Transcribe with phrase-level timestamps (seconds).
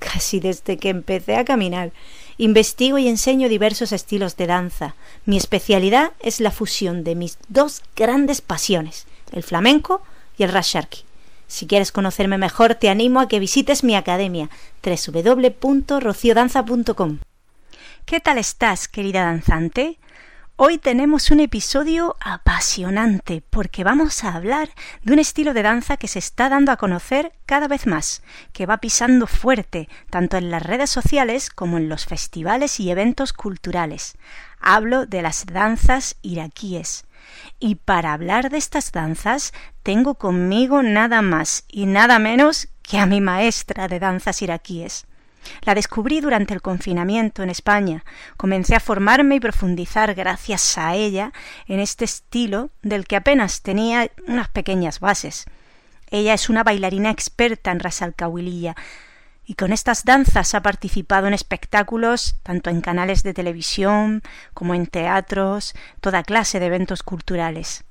[0.00, 1.92] casi desde que empecé a caminar.
[2.38, 4.96] Investigo y enseño diversos estilos de danza.
[5.26, 10.02] Mi especialidad es la fusión de mis dos grandes pasiones, el flamenco
[10.36, 11.04] y el rasharki.
[11.46, 14.48] Si quieres conocerme mejor, te animo a que visites mi academia
[14.82, 17.18] www.rociodanza.com.
[18.06, 19.98] ¿Qué tal estás, querida danzante?
[20.62, 24.68] Hoy tenemos un episodio apasionante porque vamos a hablar
[25.02, 28.66] de un estilo de danza que se está dando a conocer cada vez más, que
[28.66, 34.18] va pisando fuerte tanto en las redes sociales como en los festivales y eventos culturales.
[34.60, 37.06] Hablo de las danzas iraquíes.
[37.58, 43.06] Y para hablar de estas danzas tengo conmigo nada más y nada menos que a
[43.06, 45.06] mi maestra de danzas iraquíes.
[45.62, 48.04] La descubrí durante el confinamiento en España.
[48.36, 51.32] Comencé a formarme y profundizar gracias a ella
[51.66, 55.46] en este estilo del que apenas tenía unas pequeñas bases.
[56.10, 58.74] Ella es una bailarina experta en rasalcahuililla
[59.50, 64.22] y con estas danzas ha participado en espectáculos tanto en canales de televisión
[64.54, 67.84] como en teatros, toda clase de eventos culturales.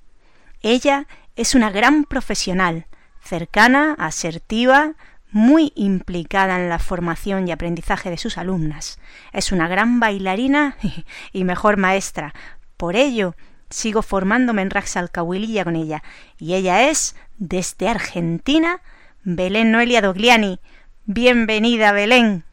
[0.61, 1.05] Ella
[1.35, 2.85] es una gran profesional,
[3.21, 4.93] cercana, asertiva,
[5.31, 8.99] muy implicada en la formación y aprendizaje de sus alumnas.
[9.33, 10.77] Es una gran bailarina
[11.33, 12.33] y mejor maestra.
[12.77, 13.35] Por ello,
[13.69, 16.03] sigo formándome en Raxalcahuililla con ella.
[16.37, 18.81] Y ella es, desde Argentina,
[19.23, 20.59] Belén Noelia Dogliani.
[21.05, 22.43] Bienvenida, Belén.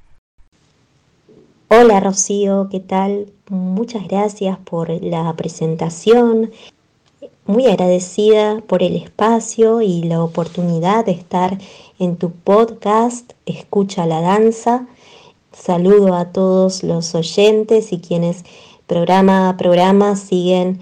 [1.68, 3.32] Hola, Rocío, ¿qué tal?
[3.48, 6.52] Muchas gracias por la presentación.
[7.44, 11.58] Muy agradecida por el espacio y la oportunidad de estar
[11.98, 14.86] en tu podcast Escucha la Danza.
[15.52, 18.44] Saludo a todos los oyentes y quienes
[18.86, 20.80] programa a programa siguen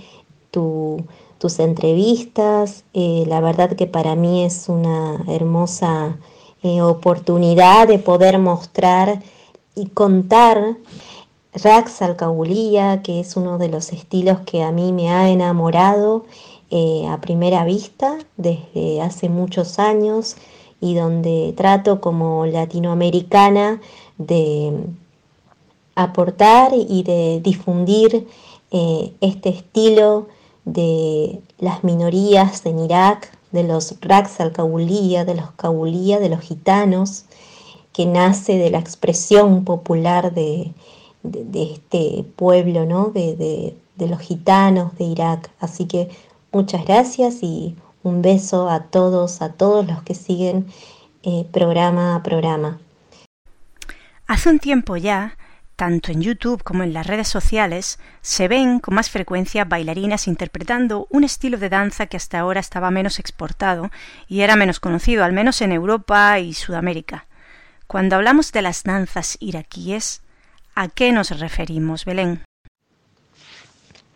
[0.51, 2.85] tus entrevistas.
[2.95, 6.19] Eh, la verdad que para mí es una hermosa
[6.63, 9.23] eh, oportunidad de poder mostrar
[9.75, 10.77] y contar
[11.53, 16.25] Rax Alcabulía, que es uno de los estilos que a mí me ha enamorado
[16.71, 20.37] eh, a primera vista desde hace muchos años
[20.85, 23.81] y donde trato como latinoamericana
[24.19, 24.71] de
[25.95, 28.29] aportar y de difundir
[28.71, 30.27] eh, este estilo
[30.67, 37.25] de las minorías en Irak, de los Raqs al de los Kabulía, de los gitanos,
[37.95, 40.75] que nace de la expresión popular de,
[41.55, 43.07] este pueblo, ¿no?
[43.07, 45.51] de, de los gitanos de Irak.
[45.61, 46.11] Así que
[46.53, 50.67] muchas gracias y un beso a todos, a todos los que siguen
[51.25, 52.79] eh, programa a programa.
[54.27, 55.37] Hace un tiempo ya,
[55.75, 61.07] tanto en YouTube como en las redes sociales, se ven con más frecuencia bailarinas interpretando
[61.11, 63.91] un estilo de danza que hasta ahora estaba menos exportado
[64.29, 67.27] y era menos conocido, al menos en Europa y Sudamérica.
[67.87, 70.23] Cuando hablamos de las danzas iraquíes,
[70.75, 72.43] ¿a qué nos referimos, Belén?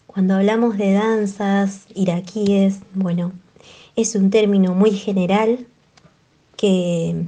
[0.06, 3.32] Cuando hablamos de danzas iraquíes, bueno,
[3.98, 5.66] es un término muy general
[6.56, 7.26] que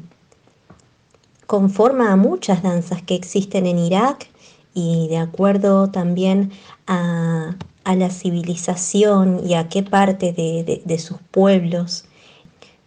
[1.48, 4.28] conforma a muchas danzas que existen en Irak
[4.72, 6.52] y de acuerdo también
[6.86, 12.04] a, la civilización y a qué parte de, sus pueblos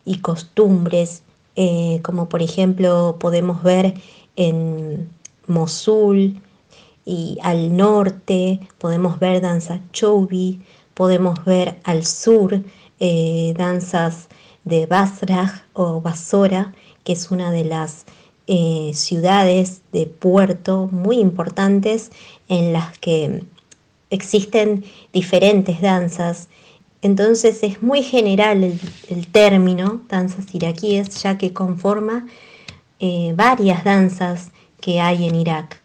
[0.05, 1.23] y costumbres,
[1.57, 3.95] eh, como por ejemplo podemos ver
[4.37, 5.09] en
[5.47, 6.41] Mosul
[7.03, 10.61] y al norte, podemos ver danza choubi,
[10.93, 12.63] podemos ver al sur
[13.05, 14.29] eh, danzas
[14.63, 16.73] de Basra o Basora,
[17.03, 18.05] que es una de las
[18.47, 22.13] eh, ciudades de puerto muy importantes
[22.47, 23.43] en las que
[24.09, 26.47] existen diferentes danzas.
[27.01, 32.25] Entonces es muy general el, término danzas iraquíes, ya que conforma
[33.01, 35.81] eh, varias danzas que hay en Irak.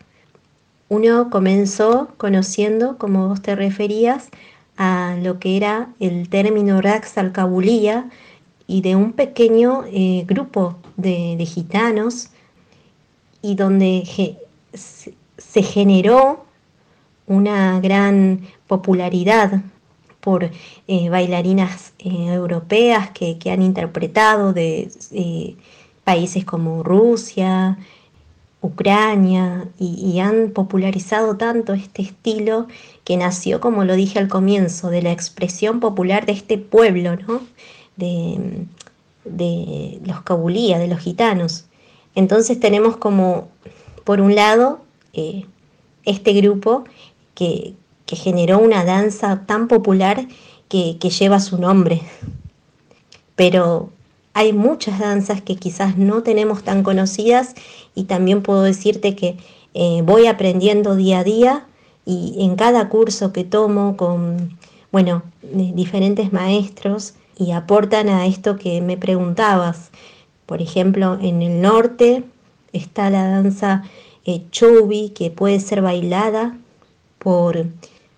[0.88, 4.28] Uno comenzó conociendo, como vos te referías,
[4.78, 7.32] a lo que era el término Rax al
[8.68, 12.30] y de un pequeño eh, grupo de, gitanos
[13.42, 14.04] y donde
[14.72, 16.44] se generó
[17.26, 19.62] una gran popularidad
[20.20, 20.50] por
[20.86, 25.56] eh, bailarinas eh, europeas que, que, han interpretado de
[26.04, 27.78] países como Rusia,
[28.60, 32.66] Ucrania y, han popularizado tanto este estilo
[33.04, 37.40] que nació, como lo dije al comienzo, de la expresión popular de este pueblo, ¿no?
[37.96, 38.66] de,
[40.04, 41.66] los cabulíes, de los gitanos.
[42.14, 43.48] Entonces tenemos como,
[44.04, 44.80] por un lado,
[45.12, 45.44] eh,
[46.04, 46.84] este grupo
[47.34, 47.74] que,
[48.10, 50.26] generó una danza tan popular
[50.70, 52.00] que, que lleva su nombre.
[53.36, 53.90] Pero
[54.32, 57.54] hay muchas danzas que quizás no tenemos tan conocidas
[57.98, 59.36] y también puedo decirte que
[59.74, 61.66] eh, voy aprendiendo día a día
[62.06, 64.56] y en cada curso que tomo con,
[64.92, 69.90] bueno, diferentes maestros y aportan a esto que me preguntabas.
[70.46, 72.22] Por ejemplo, en el norte
[72.72, 73.82] está la danza
[74.24, 76.56] eh, que puede ser bailada
[77.18, 77.66] por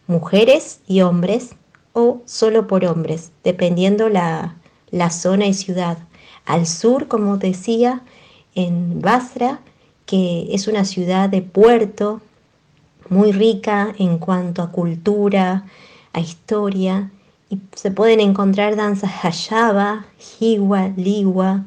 [0.07, 1.55] mujeres y hombres
[1.95, 4.57] o solo por hombres, dependiendo la,
[4.91, 5.97] la zona y ciudad.
[6.45, 8.03] Al sur, como decía,
[8.55, 9.61] en Basra,
[10.11, 12.21] que es una ciudad de puerto
[13.09, 15.67] muy rica en cuanto a cultura,
[16.13, 17.13] a historia,
[17.49, 21.65] y se pueden encontrar danzas hayaba, jiwa, liwa,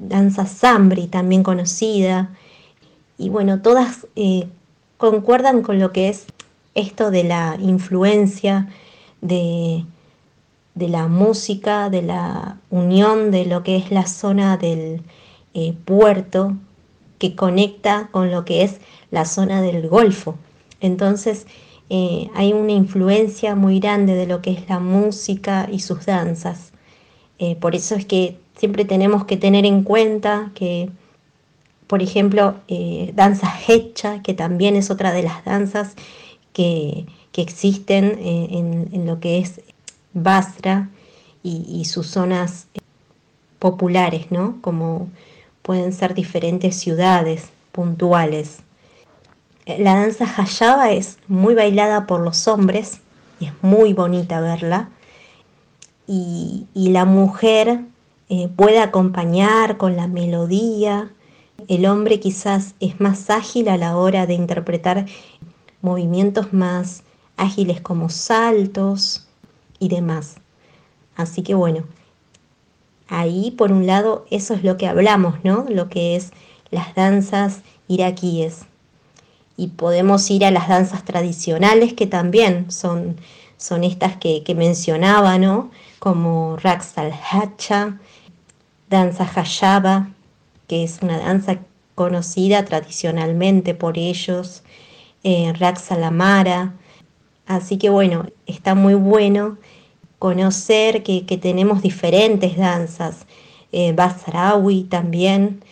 [0.00, 2.30] danza sambri también conocida,
[3.16, 4.48] y bueno, todas eh,
[4.96, 6.26] concuerdan con lo que es
[6.74, 8.68] esto de la influencia
[9.20, 9.84] de
[10.74, 15.02] de la música, de la unión de lo que es la zona del
[15.54, 16.56] eh, puerto
[17.18, 18.80] que conecta con lo que es
[19.10, 20.36] la zona del Golfo.
[20.80, 21.46] Entonces
[21.90, 26.72] eh, hay una influencia muy grande de lo que es la música y sus danzas.
[27.38, 30.90] Eh, por eso es que siempre tenemos que tener en cuenta que,
[31.86, 32.54] por ejemplo,
[33.14, 35.94] danza hecha, que también es otra de las danzas
[36.52, 37.06] que,
[37.36, 39.60] existen en lo que es
[40.12, 40.88] Basra
[41.44, 42.68] y, sus zonas
[43.58, 44.58] populares, ¿no?
[44.62, 45.08] Como
[45.64, 48.60] pueden ser diferentes ciudades puntuales.
[49.66, 53.00] La danza Hayaba es muy bailada por los hombres
[53.40, 54.90] y es muy bonita verla.
[56.06, 57.80] Y, la mujer
[58.28, 61.10] eh, puede acompañar con la melodía.
[61.66, 65.06] El hombre quizás es más ágil a la hora de interpretar
[65.80, 67.02] movimientos más
[67.36, 69.26] ágiles como saltos,
[69.84, 70.36] y demás.
[71.16, 71.84] Así que bueno,
[73.08, 75.66] ahí por un lado eso es lo que hablamos, ¿no?
[75.68, 76.32] Lo que es
[76.70, 78.66] las danzas iraquíes.
[79.56, 83.16] Y podemos ir a las danzas tradicionales que también son,
[83.56, 85.70] son estas que, mencionaba, ¿no?
[86.00, 88.00] Como Raqs al-Hacha,
[88.90, 90.10] danza Hayaba,
[90.66, 91.58] que es una danza
[91.94, 94.64] conocida tradicionalmente por ellos,
[95.22, 96.74] eh, Raqs al-Amara.
[97.46, 99.58] Así que bueno, está muy bueno
[100.18, 103.26] conocer que, tenemos diferentes danzas,
[103.72, 105.62] eh, Basrawi también,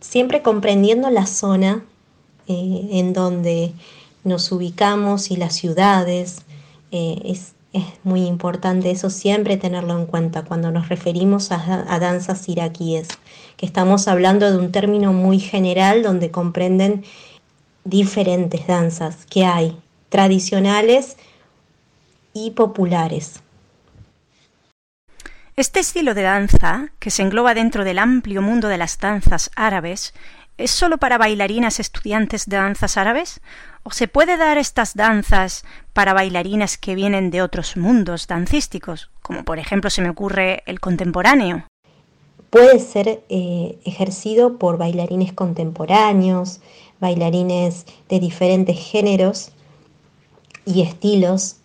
[0.00, 1.84] siempre comprendiendo la zona
[2.46, 3.72] eh, en donde
[4.24, 6.42] nos ubicamos y las ciudades.
[6.90, 7.54] Eh, es,
[8.02, 13.06] muy importante eso siempre tenerlo en cuenta cuando nos referimos a, a danzas iraquíes,
[13.56, 17.04] que estamos hablando de un término muy general donde comprenden
[17.84, 19.76] diferentes danzas que hay,
[20.08, 21.18] tradicionales
[22.32, 23.42] y populares.
[25.58, 30.14] Este estilo de danza, que se engloba dentro del amplio mundo de las danzas árabes,
[30.56, 33.40] ¿es solo para bailarinas estudiantes de danzas árabes?
[33.82, 39.44] ¿O se puede dar estas danzas para bailarinas que vienen de otros mundos dancísticos, como
[39.44, 41.64] por ejemplo se me ocurre el contemporáneo?
[42.50, 46.60] Puede ser eh, ejercido por bailarines contemporáneos,
[47.00, 49.50] bailarines de diferentes géneros
[50.64, 51.56] y estilos,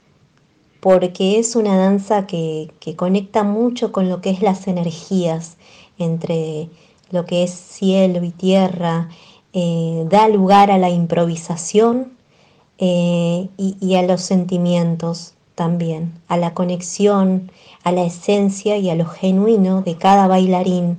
[0.83, 5.55] porque es una danza que, conecta mucho con lo que es las energías
[5.97, 6.67] entre
[7.09, 9.07] lo que es cielo y tierra,
[9.53, 12.11] eh, da lugar a la improvisación
[12.79, 17.49] eh, y, a los sentimientos también, a la conexión,
[17.85, 20.97] a la esencia y a lo genuino de cada bailarín.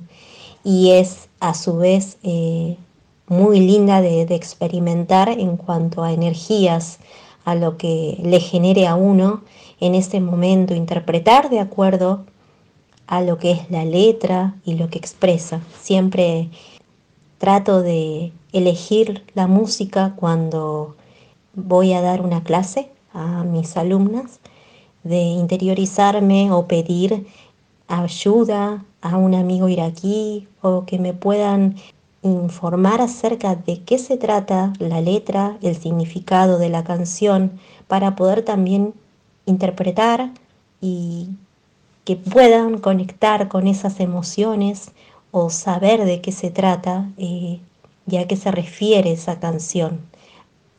[0.65, 2.79] Y es a su vez eh,
[3.27, 7.01] muy linda de experimentar en cuanto a energías,
[7.45, 9.43] a lo que le genere a uno
[9.85, 12.25] en ese momento, interpretar de acuerdo
[13.07, 15.61] a lo que es la letra y lo que expresa.
[15.79, 16.49] Siempre
[17.37, 20.97] trato de elegir la música cuando
[21.53, 24.41] voy a dar una clase a mis alumnas,
[25.03, 27.27] de interiorizarme o pedir
[27.87, 31.77] ayuda a un amigo iraquí o que me puedan
[32.23, 37.53] informar acerca de qué se trata la letra, el significado de la canción,
[37.87, 38.95] para poder también
[39.47, 40.31] interpretar
[40.81, 41.29] y
[42.05, 44.93] que puedan conectar con esas emociones
[45.31, 47.61] o saber de qué se trata, eh,
[48.07, 50.01] y a qué se refiere esa canción.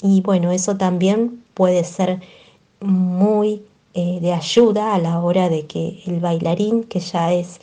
[0.01, 2.21] Y bueno, eso también puede ser
[2.79, 7.59] muy eh, de ayuda a la hora de que el bailarín, que ya es,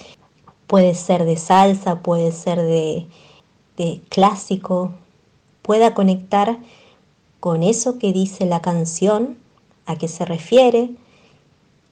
[0.67, 3.07] puede ser de salsa, puede ser de,
[3.77, 4.93] de clásico,
[5.63, 6.59] pueda conectar
[7.39, 9.37] con eso que dice la canción,
[9.93, 10.91] a qué se refiere,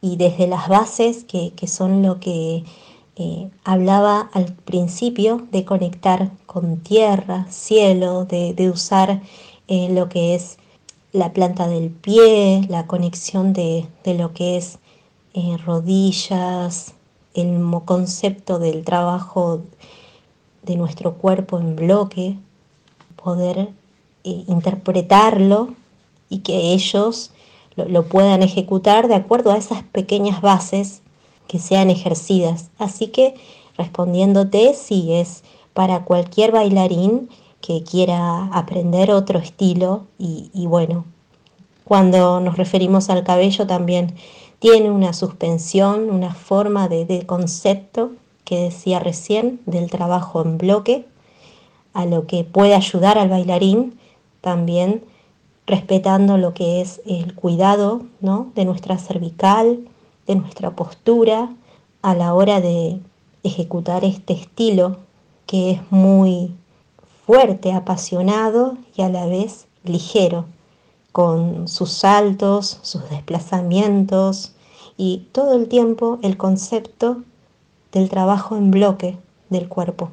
[0.03, 2.65] y desde las bases que, son lo que
[3.17, 9.21] eh, hablaba al principio de conectar con tierra, cielo, de, usar
[9.69, 10.59] eh, lo que es
[11.13, 14.79] la planta del pie, la conexión de, lo que es
[15.35, 16.95] eh, rodillas,
[17.35, 19.63] el concepto del trabajo
[20.63, 22.37] de nuestro cuerpo en bloque,
[23.23, 23.69] poder
[24.23, 25.75] interpretarlo
[26.29, 27.33] y que ellos
[27.77, 31.03] lo, puedan ejecutar de acuerdo a esas pequeñas bases
[31.47, 32.71] que sean ejercidas.
[32.79, 33.35] Así que
[33.77, 35.43] respondiéndote, sí es
[35.75, 37.29] para cualquier bailarín
[37.61, 41.05] que quiera aprender otro estilo y, bueno,
[41.85, 44.15] cuando nos referimos al cabello también
[44.59, 48.13] tiene una suspensión, una forma de, concepto
[48.45, 51.07] que decía recién del trabajo en bloque,
[51.93, 53.99] a lo que puede ayudar al bailarín
[54.41, 55.03] también
[55.67, 58.51] respetando lo que es el cuidado ¿no?
[58.55, 59.81] de nuestra cervical,
[60.27, 61.51] de nuestra postura
[62.03, 63.01] a la hora de
[63.43, 64.99] ejecutar este estilo
[65.47, 66.53] que es muy
[67.27, 70.47] fuerte, apasionado y a la vez ligero,
[71.13, 74.53] con sus saltos, sus desplazamientos
[74.97, 77.23] y todo el tiempo el concepto
[77.93, 80.11] del trabajo en bloque del cuerpo.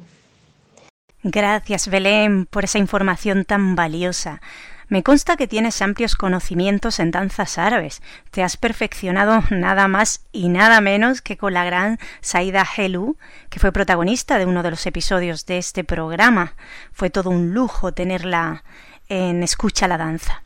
[1.22, 4.40] Gracias, Belén, por esa información tan valiosa.
[4.88, 8.00] Me consta que tienes amplios conocimientos en danzas árabes.
[8.30, 13.18] Te has perfeccionado nada más y nada menos que con la gran Saida Helu,
[13.50, 16.54] que fue protagonista de uno de los episodios de este programa.
[16.92, 18.64] Fue todo un lujo tenerla
[19.10, 20.42] en Escucha la danza.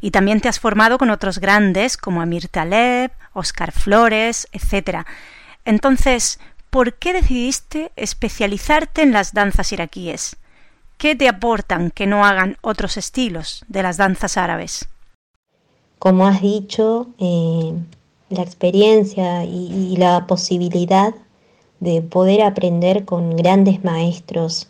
[0.00, 5.04] Y también te has formado con otros grandes como Amir Taleb, Oscar Flores, etc.
[5.66, 10.36] Entonces, ¿por qué decidiste especializarte en las danzas iraquíes?
[11.02, 14.88] ¿Qué te aportan que no hagan otros estilos de las danzas árabes?
[15.98, 17.72] Como has dicho, eh,
[18.28, 21.12] la experiencia y, la posibilidad
[21.80, 24.68] de poder aprender con grandes maestros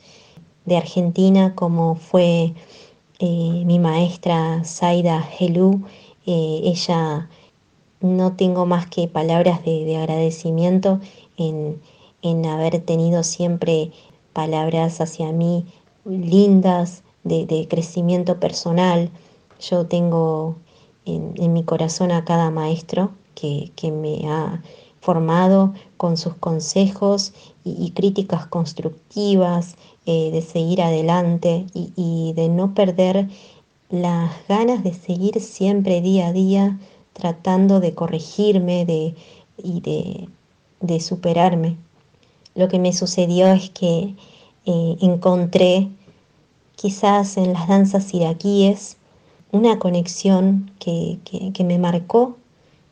[0.64, 2.54] de Argentina como fue
[3.18, 5.84] eh, mi maestra Zaida Helú.
[6.24, 7.28] Eh, ella
[8.00, 10.98] no tengo más que palabras de, agradecimiento
[11.36, 11.78] en,
[12.22, 13.90] en, haber tenido siempre
[14.32, 15.66] palabras hacia mí
[16.04, 19.10] lindas de, crecimiento personal.
[19.60, 20.56] Yo tengo
[21.04, 24.62] en, mi corazón a cada maestro que, me ha
[25.00, 27.32] formado con sus consejos
[27.64, 33.28] y, críticas constructivas, eh, de seguir adelante y, de no perder
[33.90, 36.78] las ganas de seguir siempre día a día
[37.12, 39.14] tratando de corregirme de,
[39.62, 40.28] y de,
[40.80, 41.76] de superarme.
[42.54, 44.14] Lo que me sucedió es que
[44.64, 45.88] eh, encontré
[46.76, 48.96] quizás en las danzas iraquíes
[49.50, 51.18] una conexión que,
[51.64, 52.36] me marcó,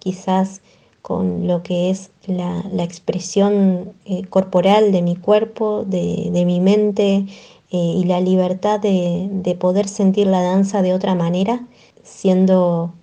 [0.00, 0.62] quizás
[1.00, 7.26] con lo que es la, expresión eh, corporal de mi cuerpo, de, mi mente
[7.70, 11.66] eh, y la libertad de, poder sentir la danza de otra manera,
[12.02, 12.94] siendo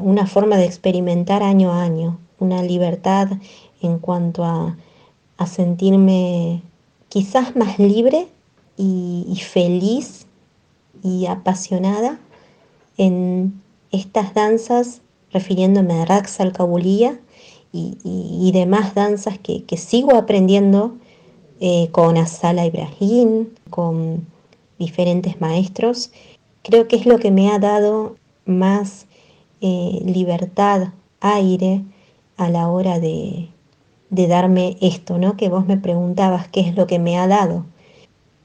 [0.00, 3.28] una forma de experimentar año a año, una libertad
[3.82, 4.76] en cuanto a,
[5.36, 6.62] a sentirme
[7.10, 8.28] quizás más libre
[8.78, 10.26] y, feliz
[11.02, 12.18] y apasionada
[12.96, 16.54] en estas danzas, refiriéndome a Rax al
[17.72, 20.96] y, demás danzas que, sigo aprendiendo
[21.60, 24.26] eh, con Asala Ibrahim, con
[24.78, 26.10] diferentes maestros.
[26.62, 29.06] Creo que es lo que me ha dado más
[29.60, 31.82] eh, libertad, aire
[32.36, 33.50] a la hora de,
[34.10, 35.36] de darme esto, ¿no?
[35.36, 37.64] Que vos me preguntabas qué es lo que me ha dado.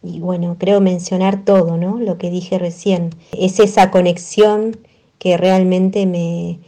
[0.04, 2.00] Y bueno, creo mencionar todo, ¿no?
[2.00, 3.10] Lo que dije recién.
[3.32, 4.78] Es esa conexión
[5.18, 6.60] que realmente me,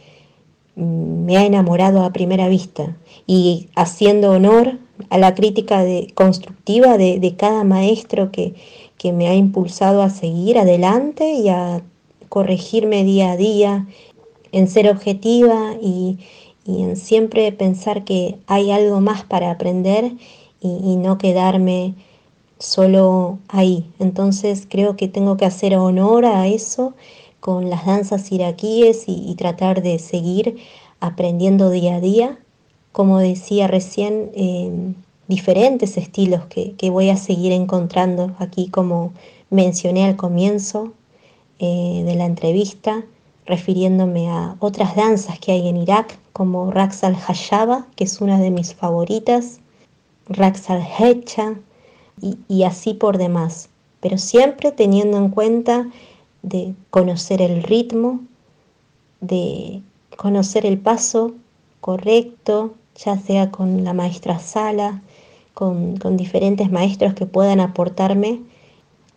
[0.74, 4.78] me ha enamorado a primera vista y haciendo honor
[5.10, 8.54] a la crítica de, constructiva de, cada maestro que,
[8.96, 11.82] que me ha impulsado a seguir adelante y a
[12.28, 13.86] corregirme día a día,
[14.50, 16.18] en ser objetiva y,
[16.68, 20.12] y en siempre pensar que hay algo más para aprender
[20.60, 21.94] y, no quedarme
[22.58, 23.90] solo ahí.
[23.98, 26.94] Entonces creo que tengo que hacer honor a eso
[27.40, 30.58] con las danzas iraquíes y, tratar de seguir
[31.00, 32.38] aprendiendo día a día.
[32.92, 34.94] Como decía recién,
[35.26, 39.12] diferentes estilos que, que, voy a seguir encontrando aquí como
[39.50, 40.92] mencioné al comienzo
[41.60, 43.04] eh, de la entrevista,
[43.46, 48.52] refiriéndome a otras danzas que hay en Irak, como Raqs al-Hayaba, que es una de
[48.52, 49.58] mis favoritas,
[50.28, 51.56] Raqs al-Hecha,
[52.20, 55.88] y, así por demás, pero siempre teniendo en cuenta
[56.42, 58.20] de conocer el ritmo,
[59.20, 59.82] de
[60.16, 61.32] conocer el paso
[61.80, 65.02] correcto, ya sea con la maestra Sala,
[65.54, 68.42] con, con diferentes maestros que puedan aportarme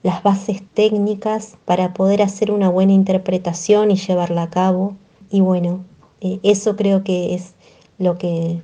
[0.02, 4.96] las bases técnicas para poder hacer una buena interpretación y llevarla a cabo.
[5.30, 5.82] Y bueno,
[6.22, 7.54] eh, eso creo que es
[7.98, 8.62] lo que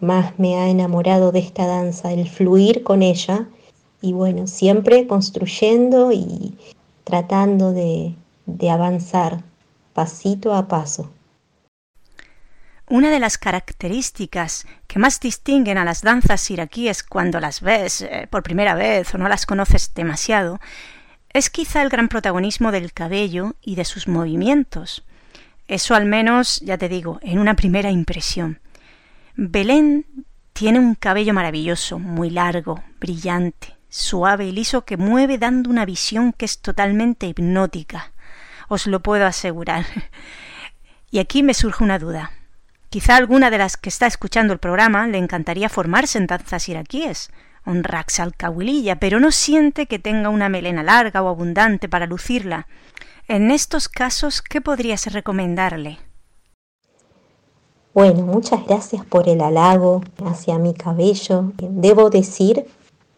[0.00, 3.46] más me ha enamorado de esta danza, el fluir con ella
[4.00, 6.58] y bueno, siempre construyendo y
[7.04, 8.14] tratando de,
[8.70, 9.42] avanzar
[9.92, 11.10] pasito a paso.
[12.88, 18.26] Una de las características que más distinguen a las danzas iraquíes cuando las ves eh,
[18.30, 20.60] por primera vez o no las conoces demasiado
[21.32, 25.04] es quizá el gran protagonismo del cabello y de sus movimientos.
[25.66, 28.60] Eso al menos, ya te digo, en una primera impresión.
[29.36, 30.06] Belén
[30.52, 36.32] tiene un cabello maravilloso, muy largo, brillante, suave y liso que mueve dando una visión
[36.32, 38.12] que es totalmente hipnótica.
[38.68, 39.86] Os lo puedo asegurar.
[41.10, 42.32] Y aquí me surge una duda.
[42.90, 47.30] Quizá alguna de las que está escuchando el programa le encantaría formarse en danzas iraquíes,
[47.64, 48.34] un rax al
[48.98, 52.66] pero no siente que tenga una melena larga o abundante para lucirla.
[53.26, 55.98] En estos casos, ¿qué podrías recomendarle?
[57.94, 61.52] Bueno, muchas gracias por el halago hacia mi cabello.
[61.56, 62.66] Debo decir,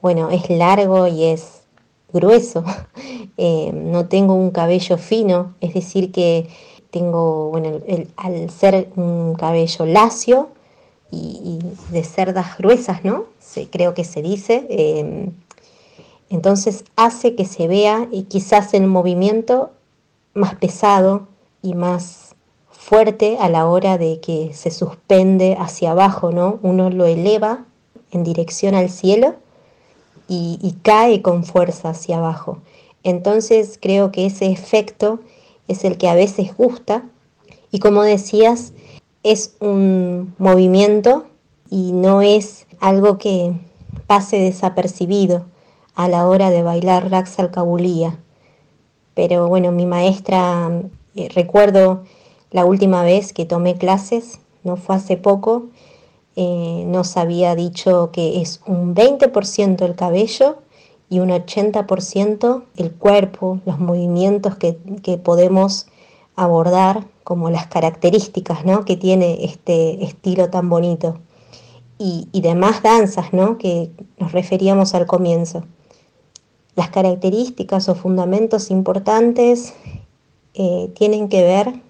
[0.01, 1.63] bueno, es largo y es
[2.13, 2.65] grueso.
[3.39, 6.49] Eh, no tengo un cabello fino, es decir que
[6.91, 7.83] tengo, bueno,
[8.17, 10.49] al ser un cabello lacio
[11.11, 11.59] y,
[11.91, 13.25] de cerdas gruesas, ¿no?
[13.71, 14.67] creo que se dice.
[14.71, 15.33] Em,
[16.31, 19.73] entonces hace que se vea y quizás el movimiento
[20.37, 21.27] más pesado
[21.63, 22.37] y más
[22.71, 26.61] fuerte a la hora de que se suspende hacia abajo, ¿no?
[26.63, 27.65] Uno lo eleva
[28.13, 29.35] en dirección al cielo
[30.29, 32.59] y, cae con fuerza hacia abajo.
[33.03, 35.21] Entonces creo que ese efecto
[35.69, 37.05] es el que a veces gusta
[37.71, 38.73] y como decías,
[39.23, 41.27] es un movimiento
[41.71, 43.53] y no es algo que
[44.07, 45.45] pase desapercibido
[45.95, 47.51] a la hora de bailar Rax al
[49.17, 50.71] Pero bueno, mi maestra,
[51.15, 52.05] eh, recuerdo
[52.51, 55.69] la última vez que tomé clases, no fue hace poco,
[56.37, 60.59] eh, nos había dicho que es un 20% el cabello
[61.09, 64.75] y un 80% el cuerpo, los movimientos que,
[65.25, 65.87] podemos
[66.35, 68.85] abordar como las características ¿no?
[68.85, 71.21] que tiene este estilo tan bonito
[71.99, 73.57] y, demás danzas ¿no?
[73.57, 75.65] que nos referíamos al comienzo.
[76.77, 79.75] Las características o fundamentos importantes
[80.55, 81.81] eh, tienen que ver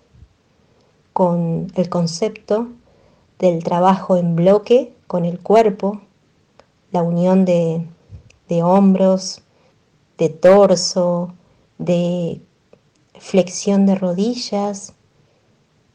[1.13, 2.69] con el concepto
[3.39, 6.01] del trabajo en bloque con el cuerpo,
[6.93, 7.87] la unión de,
[8.49, 9.43] de hombros,
[10.19, 11.35] de torso,
[11.79, 12.41] de
[13.19, 14.95] flexión de rodillas,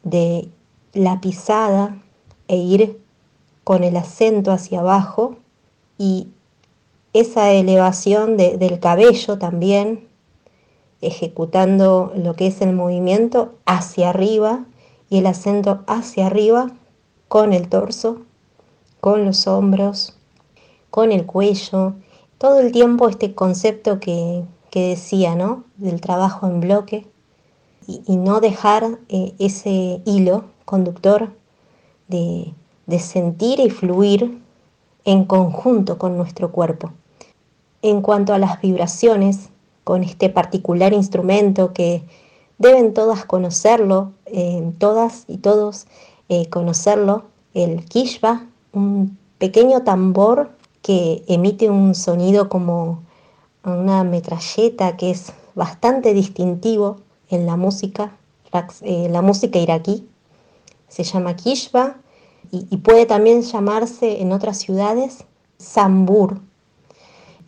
[0.02, 0.48] de
[0.92, 2.02] la pisada
[2.48, 3.00] e ir
[3.64, 5.36] con el acento hacia abajo
[5.98, 6.28] y
[7.12, 10.08] esa elevación del cabello también,
[11.00, 14.64] ejecutando lo que es el movimiento hacia arriba
[15.10, 16.70] y el acento hacia arriba
[17.28, 18.22] con el torso,
[19.00, 20.16] con los hombros,
[20.90, 21.94] con el cuello
[22.42, 24.44] todo el tiempo este concepto que,
[24.74, 25.62] decía, ¿no?
[25.76, 27.06] Del trabajo en bloque
[27.86, 31.32] y, no dejar eh, ese hilo conductor
[32.08, 32.52] de,
[32.86, 34.42] de sentir y fluir
[35.04, 36.90] en conjunto con nuestro cuerpo.
[37.82, 39.50] En cuanto a las vibraciones,
[39.84, 42.02] con este particular instrumento que
[42.58, 45.86] deben todas conocerlo, eh, todas y todos
[46.28, 53.02] eh, conocerlo, el kishba, un pequeño tambor que emite un sonido como
[53.64, 58.16] una metralleta que es bastante distintivo en la música,
[58.82, 60.08] eh, la música iraquí.
[60.88, 61.96] Se llama kishba
[62.50, 65.24] y, puede también llamarse en otras ciudades
[65.58, 66.40] sambur.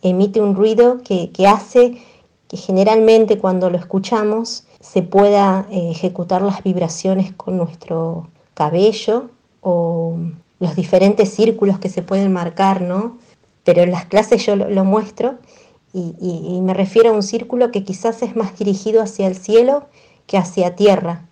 [0.01, 2.01] Emite un ruido que, hace
[2.47, 9.29] que generalmente cuando lo escuchamos se pueda eh, ejecutar las vibraciones con nuestro cabello
[9.61, 10.17] o
[10.59, 13.17] los diferentes círculos que se pueden marcar, ¿no?
[13.65, 15.39] pero en las clases yo lo, muestro
[15.91, 19.85] y, me refiero a un círculo que quizás es más dirigido hacia el cielo
[20.27, 21.25] que hacia tierra,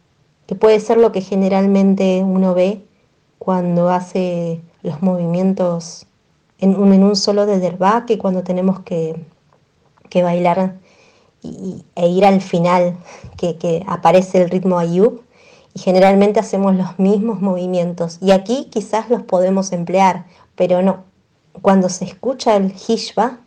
[0.47, 2.85] que puede ser lo que generalmente uno ve
[3.39, 6.07] cuando hace los movimientos
[6.59, 9.15] en un, en un solo de derba, que cuando tenemos que,
[10.09, 10.75] que bailar
[11.95, 12.97] e ir al final,
[13.37, 15.21] que, que aparece el ritmo Ayub,
[15.73, 18.19] y generalmente hacemos los mismos movimientos.
[18.21, 21.03] Y aquí quizás los podemos emplear, pero no.
[21.61, 23.39] Cuando se escucha el Hishba,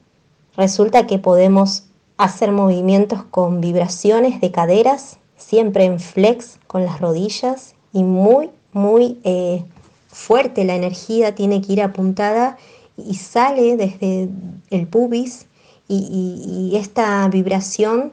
[0.57, 1.85] resulta que podemos
[2.17, 9.21] hacer movimientos con vibraciones de caderas, siempre en flex con las rodillas y muy, muy
[9.25, 9.65] eh,
[10.09, 12.57] fuerte la energía tiene que ir apuntada
[12.97, 14.29] y sale desde
[14.71, 15.47] el pubis
[15.89, 18.13] y, esta vibración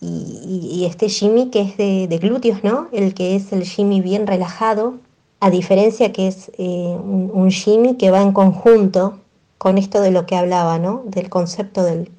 [0.00, 2.88] y, este shimmy que es de, glúteos, ¿no?
[2.92, 4.94] El que es el shimmy bien relajado,
[5.40, 9.18] a diferencia que es eh, un, shimmy que va en conjunto
[9.58, 11.02] con esto de lo que hablaba, ¿no?
[11.06, 12.10] Del concepto del,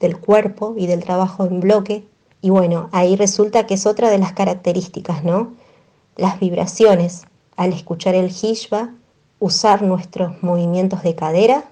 [0.00, 2.04] del cuerpo y del trabajo en bloque.
[2.40, 5.54] Y bueno, ahí resulta que es otra de las características, ¿no?
[6.16, 7.24] Las vibraciones.
[7.56, 8.94] Al escuchar el hishba,
[9.40, 11.64] usar nuestros movimientos de cadera,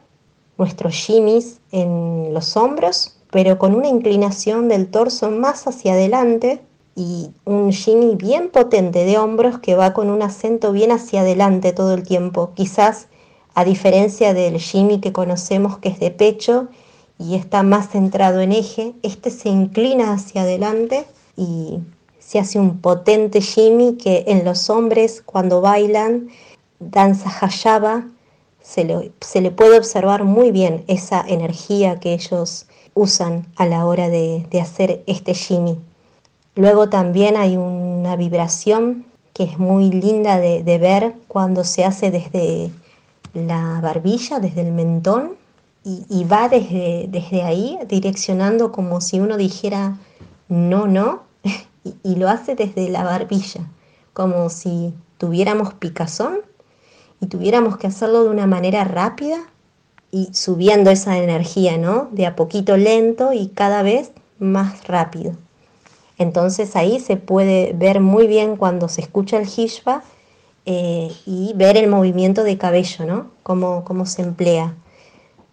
[0.59, 6.61] nuestros shimmies en los hombros, pero con una inclinación del torso más hacia adelante
[6.95, 11.73] y un shimmy bien potente de hombros que va con un acento bien hacia adelante
[11.73, 12.53] todo el tiempo.
[12.55, 13.09] Quizás
[13.55, 16.69] a diferencia del shimmy que conocemos que es de pecho
[17.19, 21.81] y está más centrado en eje, este se inclina hacia adelante y
[22.19, 26.29] se hace un potente shimmy que en los hombres cuando bailan
[26.79, 28.05] danza hayaba
[28.61, 33.87] se le, se le puede observar muy bien esa energía que ellos usan a la
[33.87, 35.79] hora de, hacer este shimmy.
[36.57, 42.11] Luego también hay una vibración que es muy linda de, de ver cuando se hace
[42.11, 42.73] desde
[43.35, 45.37] la barbilla, desde el mentón,
[45.89, 49.97] y, va desde, desde ahí direccionando como si uno dijera
[50.49, 51.23] no, no,
[52.03, 53.71] y, lo hace desde la barbilla,
[54.13, 56.41] como si tuviéramos picazón
[57.21, 59.39] y tuviéramos que hacerlo de una manera rápida
[60.11, 62.09] y subiendo esa energía, ¿no?
[62.13, 65.33] De a poquito lento y cada vez más rápido.
[66.19, 70.03] Entonces ahí se puede ver muy bien cuando se escucha el hishba
[70.65, 73.31] eh, y ver el movimiento de cabello, ¿no?
[73.43, 74.75] Cómo, cómo se emplea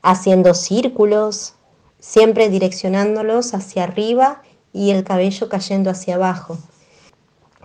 [0.02, 1.56] haciendo círculos,
[2.00, 4.42] siempre direccionándolos hacia arriba
[4.74, 6.58] y el cabello cayendo hacia abajo.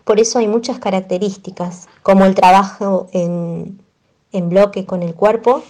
[0.04, 3.78] Por eso hay muchas características, como el trabajo en,
[4.32, 5.62] bloque con el cuerpo,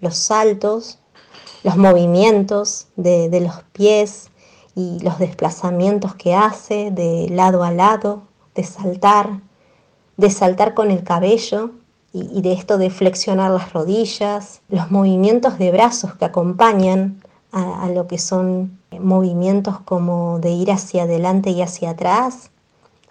[0.00, 0.98] los saltos,
[1.62, 4.30] los movimientos de, de, los pies
[4.74, 8.22] y los desplazamientos que hace de lado a lado,
[8.54, 9.40] de saltar,
[10.16, 11.72] de saltar con el cabello,
[12.16, 18.06] y, de esto de flexionar las rodillas, los movimientos de brazos que acompañan a, lo
[18.06, 22.50] que son movimientos como de ir hacia adelante y hacia atrás,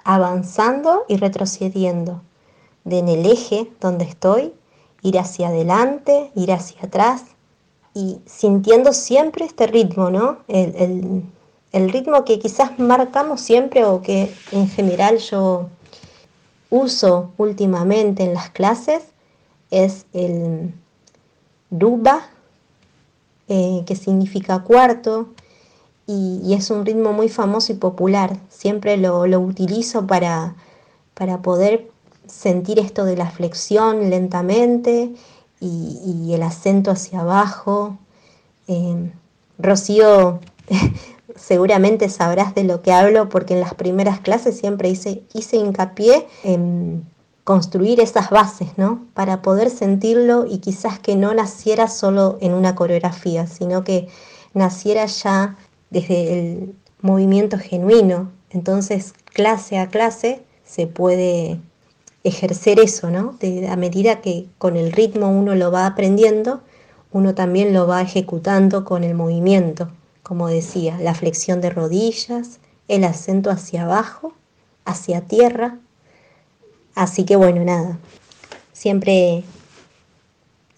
[0.04, 2.22] avanzando y retrocediendo,
[2.86, 4.54] de en el eje donde estoy,
[5.02, 7.24] ir hacia adelante, ir hacia atrás
[7.94, 10.38] y sintiendo siempre este ritmo, ¿no?
[10.48, 11.24] El,
[11.72, 15.68] el ritmo que quizás marcamos siempre o que en general yo
[16.70, 19.04] uso últimamente en las clases
[19.72, 20.74] es el
[21.70, 22.28] duba,
[23.48, 25.30] eh, que significa cuarto,
[26.08, 28.38] y, es un ritmo muy famoso y popular.
[28.50, 30.56] Siempre lo, utilizo para,
[31.14, 31.90] para, poder
[32.28, 35.12] sentir esto de la flexión lentamente
[35.60, 37.98] y, el acento hacia abajo.
[38.68, 39.12] Eh,
[39.58, 40.40] Rocío
[41.36, 46.28] seguramente sabrás de lo que hablo porque en las primeras clases siempre hice, hice hincapié
[46.44, 47.06] en
[47.44, 49.06] construir esas bases, ¿no?
[49.14, 54.08] Para poder sentirlo y quizás que no naciera solo en una coreografía, sino que
[54.54, 55.56] naciera ya
[55.92, 58.32] desde el movimiento genuino.
[58.50, 61.60] Entonces, clase a clase se puede
[62.26, 63.38] ejercer eso, ¿no?
[63.70, 66.62] a medida que con el ritmo uno lo va aprendiendo,
[67.12, 69.90] uno también lo va ejecutando con el movimiento
[70.26, 74.34] como decía, la flexión de rodillas, el acento hacia abajo,
[74.84, 75.78] hacia tierra.
[76.96, 78.00] Así que bueno, nada,
[78.74, 79.44] siempre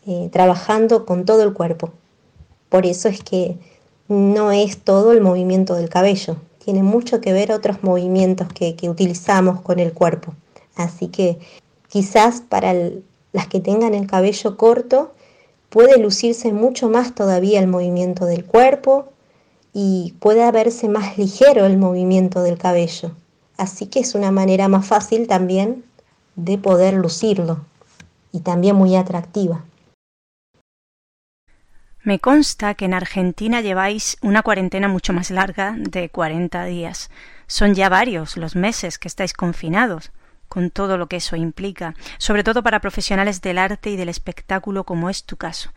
[0.06, 1.94] eh, trabajando con todo el cuerpo.
[2.68, 3.58] Por eso es que
[4.10, 9.62] no es todo el movimiento del cabello, tiene mucho que ver otros movimientos que, utilizamos
[9.62, 10.34] con el cuerpo.
[10.78, 11.40] Así que
[11.90, 12.74] quizás para
[13.34, 15.14] las que tengan el cabello corto
[15.70, 19.10] puede lucirse mucho más todavía el movimiento del cuerpo,
[19.80, 23.12] y puede verse más ligero el movimiento del cabello.
[23.58, 25.84] Así que es una manera más fácil también
[26.36, 27.64] de poder lucirlo
[28.32, 29.64] y también muy atractiva.
[32.04, 37.12] Me consta que en Argentina lleváis una cuarentena mucho más larga de 40 días.
[37.46, 40.12] Son ya varios los meses que estáis confinados,
[40.48, 44.84] con todo lo que eso implica, sobre todo para profesionales del arte y del espectáculo
[44.84, 45.72] como es tu caso.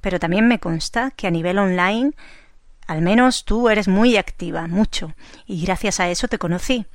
[0.00, 2.12] Pero también me consta que a nivel online
[2.86, 6.86] Al menos tú eres muy activa, mucho, y gracias a eso te conocí.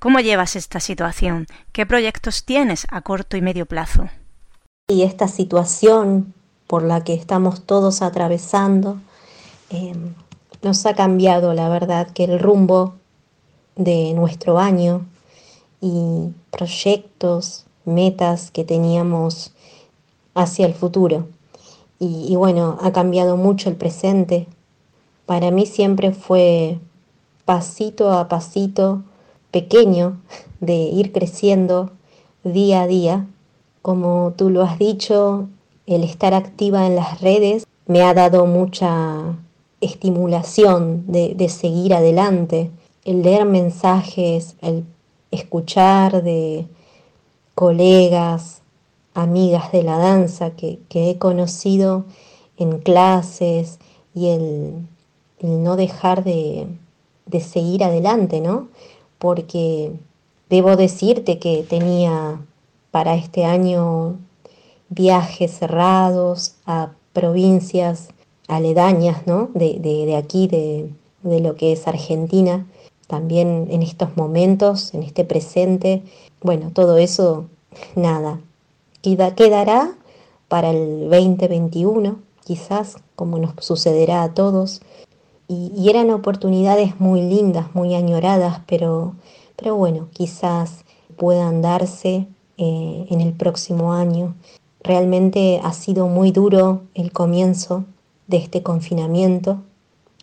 [0.00, 1.46] ¿Cómo llevas esta situación?
[1.72, 4.08] ¿Qué proyectos tienes a corto y medio plazo?
[4.88, 6.34] Y esta situación
[6.66, 9.00] por la que estamos todos atravesando
[9.70, 10.14] em,
[10.62, 12.96] nos ha cambiado, la verdad, que el rumbo
[13.76, 15.06] de nuestro año
[15.86, 19.52] y proyectos, metas que teníamos
[20.34, 21.28] hacia el futuro.
[21.98, 24.48] Y, y, bueno, ha cambiado mucho el presente.
[25.24, 26.78] Para mí siempre fue
[27.44, 29.02] pasito a pasito
[29.50, 30.20] pequeño
[30.60, 31.90] de ir creciendo
[32.42, 33.26] día a día.
[33.82, 35.48] Como tú lo has dicho,
[35.86, 39.36] el estar activa en las redes me ha dado mucha
[39.80, 42.70] estimulación de, de seguir adelante.
[43.04, 44.84] El leer mensajes, el
[45.36, 46.66] escuchar de
[47.54, 48.62] colegas,
[49.14, 52.04] amigas de la danza que, he conocido
[52.58, 53.78] en clases
[54.14, 54.86] y el,
[55.40, 56.66] no dejar de,
[57.26, 58.68] de, seguir adelante, ¿no?
[59.18, 59.92] Porque
[60.50, 62.40] debo decirte que tenía
[62.90, 64.16] para este año
[64.88, 68.08] viajes cerrados a provincias
[68.48, 69.48] aledañas, ¿no?
[69.54, 70.90] De, de, de aquí, de,
[71.22, 72.66] de lo que es Argentina,
[73.06, 76.02] también en estos momentos, en este presente,
[76.40, 77.46] bueno, todo eso,
[77.94, 78.40] nada,
[79.02, 79.94] quedará
[80.48, 84.80] para el 2021, quizás, como nos sucederá a todos,
[85.48, 89.14] y, eran oportunidades muy lindas, muy añoradas, pero,
[89.54, 90.84] pero bueno, quizás
[91.16, 92.26] puedan darse
[92.58, 94.34] eh, en el próximo año.
[94.82, 97.84] Realmente ha sido muy duro el comienzo
[98.26, 99.58] de este confinamiento.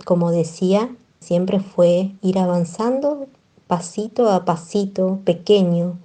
[0.04, 0.90] Como decía,
[1.24, 3.28] siempre fue ir avanzando
[3.68, 5.98] pasito a pasito, pequeño,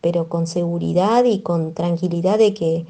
[0.00, 2.86] pero con seguridad y con tranquilidad de que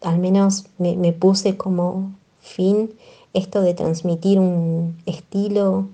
[0.00, 2.90] al menos me, puse como fin
[3.34, 5.88] esto de transmitir un estilo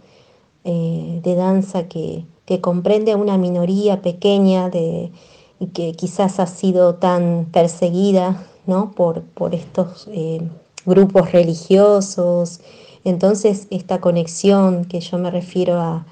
[0.65, 2.25] eh, de danza que,
[2.61, 5.11] comprende a una minoría pequeña de,
[5.59, 8.93] y que quizás ha sido tan perseguida ¿no?
[8.93, 10.41] por, por estos eh,
[10.85, 12.61] grupos religiosos
[13.09, 16.07] entonces esta conexión que yo me refiero a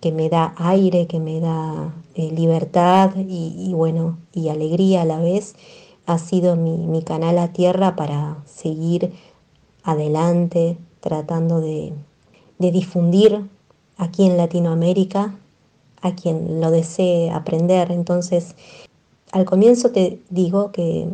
[0.00, 5.18] que me da aire, que me da eh, libertad y, bueno, y alegría a la
[5.18, 5.56] vez,
[6.06, 9.12] ha sido mi, canal a tierra para seguir
[9.82, 11.92] adelante, tratando de,
[12.58, 13.44] de difundir
[13.98, 15.34] aquí en Latinoamérica
[16.00, 17.90] a quien lo desee aprender.
[17.92, 18.54] Entonces,
[19.32, 21.08] al comienzo te digo que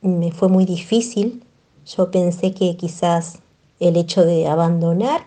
[0.00, 1.44] me fue muy difícil.
[1.84, 3.41] Yo pensé que quizás
[3.82, 5.26] el hecho de abandonar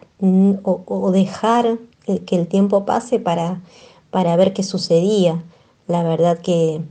[0.63, 3.61] o, dejar que, el tiempo pase para,
[4.11, 5.43] para ver qué sucedía.
[5.87, 6.81] La verdad que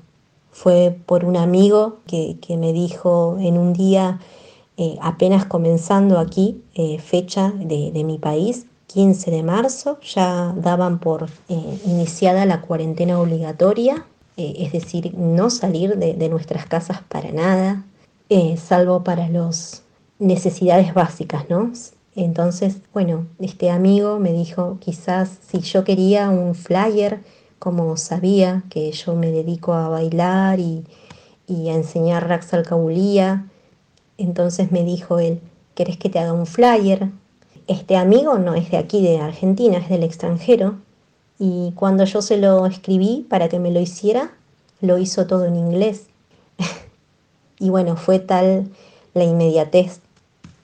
[0.52, 4.20] fue por un amigo que, me dijo en un día,
[4.76, 11.28] eh, apenas comenzando aquí, eh, fecha de, mi país, 15 de marzo, ya daban por
[11.48, 17.84] eh, iniciada la cuarentena obligatoria, es decir, no salir de, de, nuestras casas para nada,
[18.56, 19.83] salvo para los
[20.18, 21.72] necesidades básicas, ¿no?
[22.16, 27.20] Entonces, bueno, este amigo me dijo quizás si yo quería un flyer,
[27.58, 30.84] como sabía que yo me dedico a bailar y,
[31.48, 33.46] a enseñar Rax Alcabulía,
[34.16, 35.40] entonces me dijo él,
[35.74, 37.10] ¿querés que te haga un flyer?
[37.66, 40.76] Este amigo no es de aquí, de Argentina, es del extranjero.
[41.38, 44.32] Y cuando yo se lo escribí para que me lo hiciera,
[44.80, 46.06] lo hizo todo en inglés.
[47.58, 48.70] y bueno, fue tal
[49.14, 50.00] la inmediatez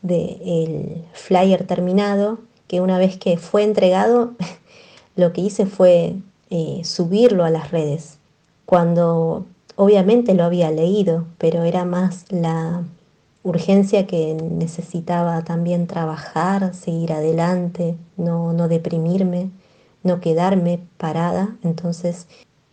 [0.02, 4.32] del flyer terminado, que una vez que fue entregado,
[5.16, 6.16] lo que hice fue
[6.50, 8.18] eh, subirlo a las redes.
[8.66, 12.84] Cuando obviamente lo había leído, pero era más la
[13.42, 19.50] urgencia que necesitaba también trabajar, seguir adelante, no, no deprimirme,
[20.02, 21.56] no quedarme parada.
[21.62, 22.26] Entonces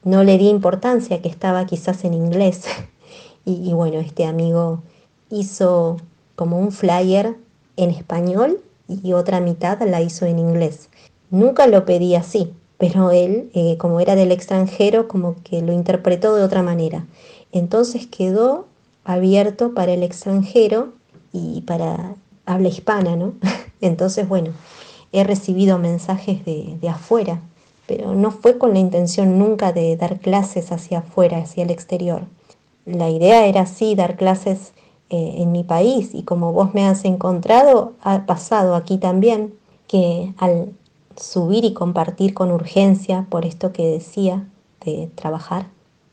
[0.04, 2.66] no le di importancia que estaba quizás en inglés.
[3.46, 4.84] y, y bueno, este amigo
[5.30, 5.98] hizo
[6.38, 7.36] como un flyer
[7.78, 10.88] en español y otra mitad la hizo en inglés.
[11.32, 16.36] Nunca lo pedí así, pero él, eh, como era del extranjero, como que lo interpretó
[16.36, 17.06] de otra manera.
[17.52, 18.68] Entonces quedó
[19.04, 20.94] abierto para el extranjero
[21.34, 22.14] y para
[22.46, 23.34] habla hispana, ¿no?
[23.82, 24.52] Entonces, bueno,
[25.12, 27.42] he recibido mensajes de, de afuera,
[27.88, 32.22] pero no fue con la intención nunca de dar clases hacia afuera, hacia el exterior.
[32.86, 34.72] La idea era sí dar clases
[35.10, 39.54] eh, en mi país y como vos me has encontrado, ha pasado aquí también
[39.88, 40.74] que al
[41.16, 44.48] subir y compartir con urgencia por esto que decía
[44.86, 45.68] de trabajar,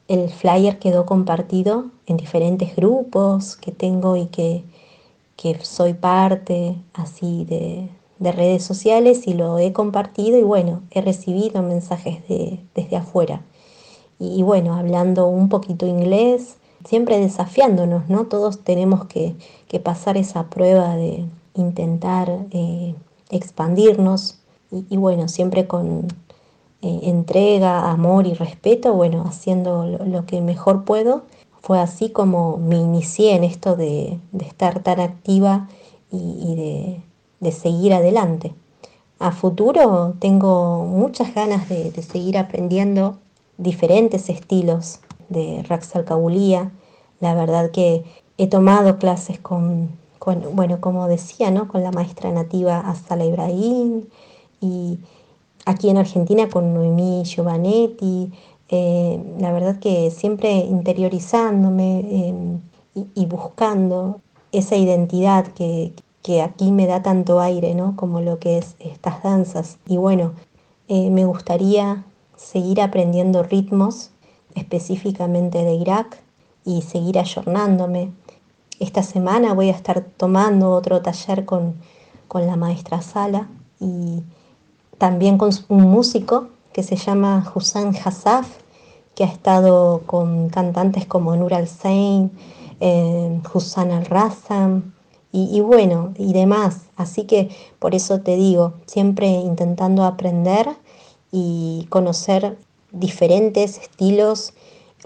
[0.09, 4.64] el flyer quedó compartido en diferentes grupos que tengo y que,
[5.37, 11.00] que soy parte así de, de redes sociales y lo he compartido y bueno, he
[11.00, 13.42] recibido mensajes de, desde afuera.
[14.18, 18.27] Y, bueno, hablando un poquito inglés, siempre desafiándonos, ¿no?
[18.27, 19.35] Todos tenemos que,
[19.83, 22.94] pasar esa prueba de intentar eh,
[23.29, 24.38] expandirnos
[24.70, 26.07] y, bueno, siempre con
[26.81, 31.25] eh, entrega, amor y respeto, bueno, haciendo lo, que mejor puedo.
[31.61, 35.68] Fue así como me inicié en esto de, estar tan activa
[36.12, 37.03] y de
[37.44, 38.55] de seguir adelante.
[39.20, 43.18] A futuro tengo muchas ganas de, seguir aprendiendo
[43.59, 46.73] diferentes estilos de Rax Alcabulía.
[47.21, 48.05] La verdad que
[48.39, 49.91] he tomado clases con,
[50.53, 51.69] bueno, como decía, ¿no?
[51.69, 54.05] con la maestra nativa Azala Ibrahim
[54.61, 54.99] y
[55.67, 58.33] aquí en Argentina con Noemí Giovanetti.
[58.69, 62.35] Eh, la verdad que siempre interiorizándome eh,
[63.15, 64.21] y, buscando
[64.53, 67.95] esa identidad que, que aquí me da tanto aire, ¿no?
[67.97, 69.79] Como lo que es estas danzas.
[69.87, 70.33] Y bueno,
[70.89, 72.05] eh, me gustaría
[72.37, 74.11] seguir aprendiendo ritmos,
[74.55, 76.21] específicamente de Irak,
[76.64, 78.12] y seguir ayornándome.
[78.81, 81.75] Esta semana voy a estar tomando otro taller con,
[82.27, 83.49] con la maestra Sala
[83.81, 84.23] y
[84.99, 88.49] también con un músico que se llama Hussan Hassaf,
[89.14, 92.33] que ha estado con cantantes como Nur al-Zain,
[92.81, 94.95] eh, Hussan al-Rassam,
[95.37, 96.83] y, bueno, y demás.
[96.95, 100.69] Así que por eso te digo, siempre intentando aprender
[101.33, 102.57] y conocer
[102.94, 104.54] diferentes estilos,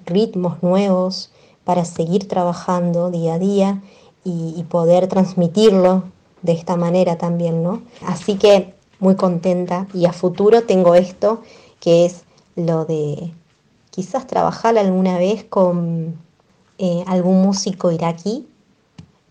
[0.06, 1.30] ritmos nuevos
[1.64, 3.82] para seguir trabajando día a día
[4.24, 6.04] y, poder transmitirlo
[6.42, 7.82] de esta manera también, ¿no?
[8.06, 11.42] Así que muy contenta y a futuro tengo esto
[11.80, 12.24] que es
[12.54, 13.32] lo de
[13.90, 16.16] quizás trabajar alguna vez con
[16.76, 18.46] eh, algún músico iraquí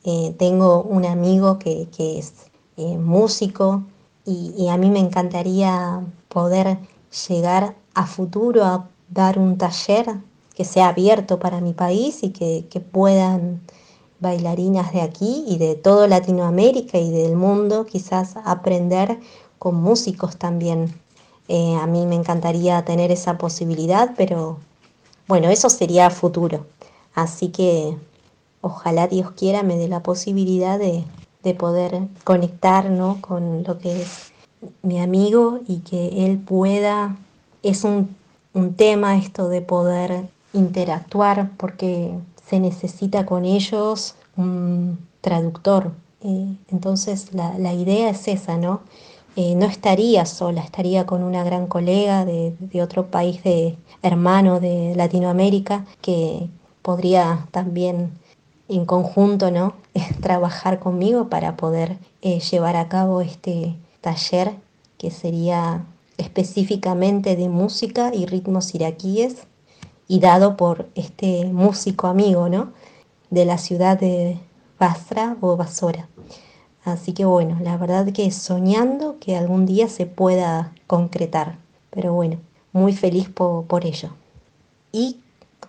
[0.10, 2.34] eh, tengo un amigo que, es
[2.78, 3.84] eh, músico
[4.26, 6.78] y, a mí me encantaría poder
[7.28, 10.06] llegar a futuro a dar un taller
[10.56, 13.62] que sea abierto para mi país y que, puedan
[14.20, 19.20] bailarinas de aquí y de toda Latinoamérica y del mundo quizás aprender
[19.58, 20.94] con músicos también.
[21.48, 24.60] Eh, a mí me encantaría tener esa posibilidad, pero
[25.28, 26.68] bueno, eso sería futuro.
[27.16, 27.98] Así que
[28.62, 31.04] ojalá Dios quiera me dé la posibilidad de,
[31.58, 34.34] poder conectar con lo que es
[34.82, 37.16] mi amigo y que él pueda,
[37.64, 38.16] es un,
[38.76, 42.12] tema esto de poder interactuar porque
[42.50, 45.92] se necesita con ellos un traductor.
[46.24, 48.82] Eh, entonces la, idea es esa, ¿no?
[49.36, 54.60] Eh, no estaría sola, estaría con una gran colega de, de, otro país de hermano
[54.60, 56.50] de Latinoamérica que
[56.82, 58.12] podría también
[58.70, 59.74] en conjunto, ¿no?
[60.22, 64.54] trabajar conmigo para poder eh, llevar a cabo este taller
[64.98, 65.86] que sería
[66.18, 69.48] específicamente de música y ritmos iraquíes
[70.08, 72.74] y dado por este músico amigo, ¿no?
[73.30, 74.40] De la ciudad de
[74.80, 76.08] Basra o Basora.
[76.86, 81.58] Así que bueno, la verdad que soñando que algún día se pueda concretar.
[81.90, 82.38] Pero bueno,
[82.72, 84.10] muy feliz por, por ello.
[84.92, 85.20] Y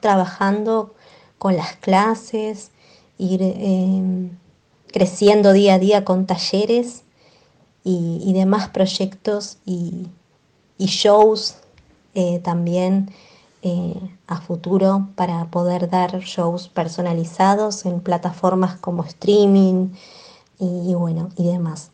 [0.00, 0.94] trabajando
[1.38, 2.70] con las clases,
[3.18, 4.30] ir em,
[4.86, 7.02] creciendo día a día con talleres
[7.84, 10.08] y, demás proyectos y,
[10.86, 11.56] shows
[12.14, 13.10] eh, también
[13.62, 13.94] eh,
[14.26, 19.90] a futuro para poder dar shows personalizados en plataformas como streaming
[20.60, 21.92] y bueno y demás.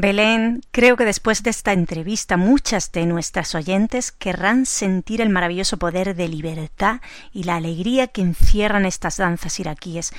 [0.00, 5.76] Belén, creo que después de esta entrevista muchas de nuestras oyentes querrán sentir el maravilloso
[5.76, 7.00] poder de libertad
[7.32, 10.12] y la alegría que encierran estas danzas iraquíes.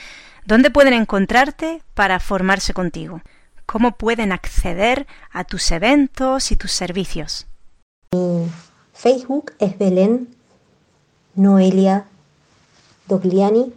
[0.44, 3.22] ¿Dónde pueden encontrarte para formarse contigo?
[3.72, 7.46] ¿Cómo pueden acceder a tus eventos y tus servicios?
[8.16, 8.48] Mi
[8.94, 10.28] Facebook es Belén
[11.36, 12.08] Noelia
[13.08, 13.72] Dogliani.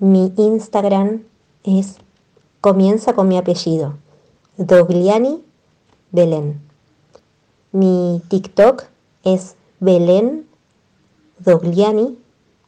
[0.00, 1.22] Mi Instagram
[1.64, 1.96] es
[2.60, 3.96] comienza con mi apellido
[4.58, 5.42] Dogliani
[6.10, 6.60] Belén.
[7.72, 8.84] Mi TikTok
[9.24, 10.46] es Belén
[11.38, 12.18] Dogliani,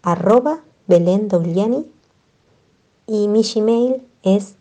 [0.01, 1.85] arroba Belén Dogliani.
[3.07, 4.55] Y mi Gmail es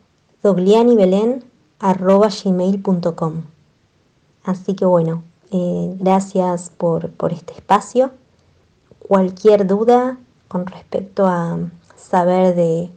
[2.44, 3.44] gmail.com.
[4.44, 8.12] Así que bueno, eh, gracias por, por este espacio.
[9.00, 10.18] Cualquier duda
[10.48, 11.58] con respecto a
[11.96, 12.90] saber de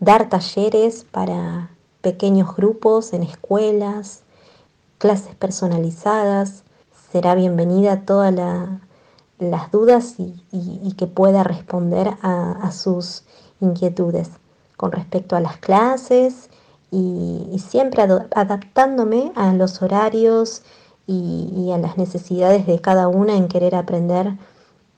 [0.00, 4.22] dar talleres para pequeños grupos en escuelas,
[4.98, 6.62] clases personalizadas.
[7.12, 8.34] Será bienvenida todas
[9.38, 13.24] las dudas y, que pueda responder a, sus
[13.60, 14.30] inquietudes
[14.76, 16.50] con respecto a las clases
[16.90, 20.62] y, siempre adaptándome a los horarios
[21.06, 24.32] y, a las necesidades de cada una en querer aprender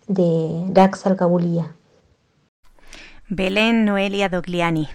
[0.06, 1.74] de Dax Alcabulía.
[3.28, 4.88] Belén Noelia Dogliani.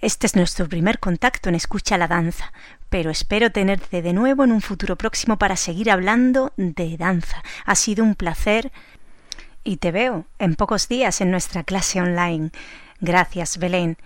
[0.00, 2.52] Este es nuestro primer contacto en Escucha la Danza,
[2.90, 7.42] pero espero tenerte de nuevo en un futuro próximo para seguir hablando de danza.
[7.64, 8.72] Ha sido un placer
[9.64, 12.50] y te veo en pocos días en nuestra clase online.
[13.00, 13.96] Gracias, Belén.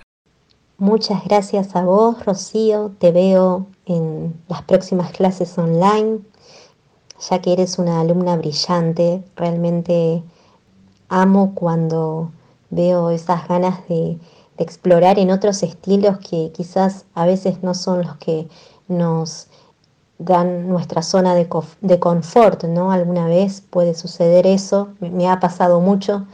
[0.81, 2.93] Muchas gracias a vos, Rocío.
[2.99, 6.21] Te veo en las próximas clases online,
[7.29, 9.23] ya que eres una alumna brillante.
[9.37, 10.23] Realmente
[11.11, 12.33] amo cuando
[12.71, 14.19] veo esas ganas de,
[14.57, 18.49] explorar en otros estilos que quizás a veces no son los que
[18.89, 19.49] nos
[20.19, 21.47] dan nuestra zona de,
[21.99, 22.91] confort, ¿no?
[22.91, 26.27] Alguna vez puede suceder eso, me, ha pasado mucho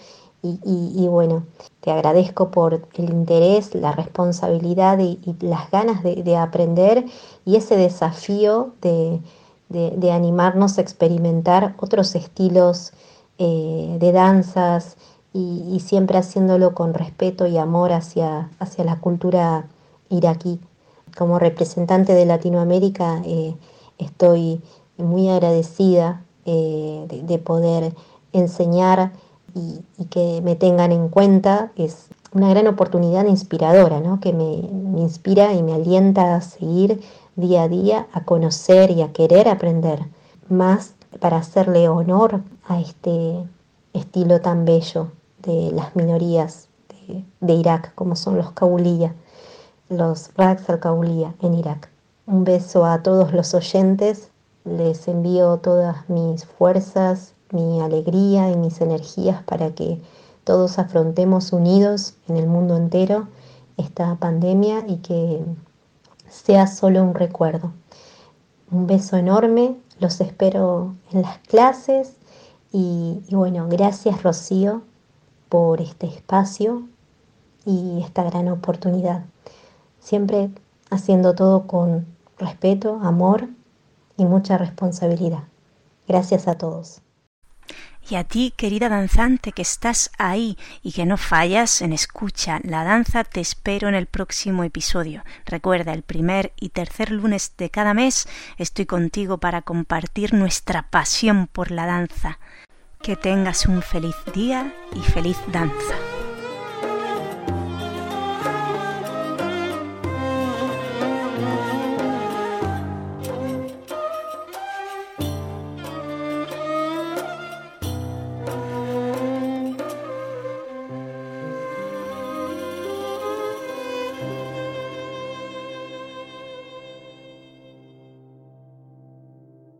[0.64, 1.44] y, bueno,
[1.80, 7.04] te agradezco por el interés, la responsabilidad y, las ganas de, aprender
[7.44, 9.20] y ese desafío de,
[10.12, 12.92] animarnos a experimentar otros estilos
[13.38, 14.96] eh, de danzas
[15.32, 19.66] y, siempre haciéndolo con respeto y amor hacia, hacia la cultura
[20.08, 20.60] iraquí.
[21.16, 23.54] Como representante de Latinoamérica eh,
[23.98, 24.62] estoy
[24.98, 27.92] muy agradecida eh, de, poder
[28.32, 29.12] enseñar
[29.56, 31.72] y, que me tengan en cuenta.
[31.76, 34.20] Es una gran oportunidad inspiradora, ¿no?
[34.20, 37.00] que me, me inspira y me alienta a seguir
[37.34, 40.00] día a día, a conocer y a querer aprender
[40.48, 43.44] más para hacerle honor a este
[43.92, 46.68] estilo tan bello de las minorías
[47.40, 49.14] de, Irak, como son los Kaulía,
[49.88, 50.80] los Raqs al
[51.40, 51.88] en Irak.
[52.26, 54.30] Un beso a todos los oyentes,
[54.64, 60.00] les envío todas mis fuerzas, mi alegría y mis energías para que
[60.44, 63.28] todos afrontemos unidos en el mundo entero
[63.76, 65.44] esta pandemia y que
[66.28, 67.72] sea solo un recuerdo.
[68.70, 72.16] Un beso enorme, los espero en las clases
[72.72, 74.82] y, bueno, gracias Rocío
[75.48, 76.82] por este espacio
[77.64, 79.24] y esta gran oportunidad.
[80.00, 80.50] Siempre
[80.90, 82.06] haciendo todo con
[82.38, 83.48] respeto, amor
[84.16, 85.44] y mucha responsabilidad.
[86.06, 87.05] Gracias a todos.
[88.08, 92.84] Y a ti, querida danzante, que estás ahí y que no fallas en escucha la
[92.84, 95.24] danza, te espero en el próximo episodio.
[95.44, 98.28] Recuerda, el primer y tercer lunes de cada mes
[98.58, 102.38] estoy contigo para compartir nuestra pasión por la danza.
[103.02, 106.15] Que tengas un feliz día y feliz danza.